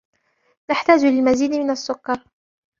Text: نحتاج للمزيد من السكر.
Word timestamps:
نحتاج 0.69 1.05
للمزيد 1.05 1.51
من 1.51 1.69
السكر. 1.69 2.23